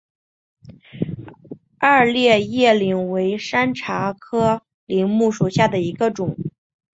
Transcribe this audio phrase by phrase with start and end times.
[1.77, 6.35] 二列叶柃为山茶科柃木属下的一个种。